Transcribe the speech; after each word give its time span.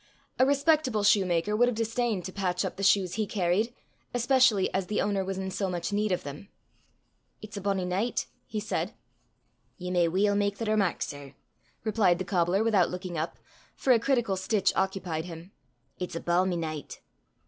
A 0.39 0.47
respectable 0.47 1.03
shoemaker 1.03 1.55
would 1.55 1.67
have 1.67 1.77
disdained 1.77 2.25
to 2.25 2.31
patch 2.33 2.65
up 2.65 2.75
the 2.75 2.81
shoes 2.81 3.13
he 3.13 3.27
carried 3.27 3.71
especially 4.15 4.73
as 4.73 4.87
the 4.87 4.99
owner 4.99 5.23
was 5.23 5.37
in 5.37 5.51
so 5.51 5.69
much 5.69 5.93
need 5.93 6.11
of 6.11 6.23
them. 6.23 6.49
"It's 7.39 7.55
a 7.55 7.61
bonnie 7.61 7.85
nicht," 7.85 8.25
he 8.47 8.59
said. 8.59 8.95
"Ye 9.77 9.91
may 9.91 10.07
weel 10.07 10.33
mak 10.33 10.55
the 10.55 10.65
remark, 10.65 11.03
sir!" 11.03 11.35
replied 11.83 12.17
the 12.17 12.25
cobbler 12.25 12.63
without 12.63 12.89
looking 12.89 13.15
up, 13.15 13.37
for 13.75 13.93
a 13.93 13.99
critical 13.99 14.35
stitch 14.35 14.73
occupied 14.75 15.25
him. 15.25 15.51
"It's 15.99 16.15
a 16.15 16.19
balmy 16.19 16.57
nicht." 16.57 17.03